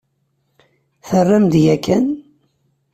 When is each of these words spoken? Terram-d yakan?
Terram-d 1.07 1.53
yakan? 1.65 2.05